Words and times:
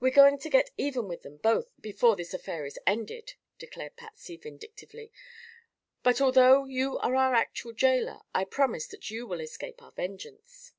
"We're 0.00 0.10
going 0.12 0.36
to 0.40 0.50
get 0.50 0.68
even 0.76 1.08
with 1.08 1.22
them 1.22 1.38
both, 1.38 1.70
before 1.80 2.14
this 2.14 2.34
affair 2.34 2.66
is 2.66 2.78
ended," 2.86 3.36
declared 3.58 3.96
Patsy, 3.96 4.36
vindictively; 4.36 5.10
"but 6.02 6.20
although 6.20 6.66
you 6.66 6.98
are 6.98 7.16
our 7.16 7.32
actual 7.32 7.72
jailer 7.72 8.20
I 8.34 8.44
promise 8.44 8.86
that 8.88 9.10
you 9.10 9.26
will 9.26 9.40
escape 9.40 9.82
our 9.82 9.92
vengeance." 9.92 10.72